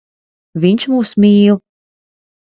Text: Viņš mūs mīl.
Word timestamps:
Viņš 0.63 0.85
mūs 0.93 1.11
mīl. 1.25 1.59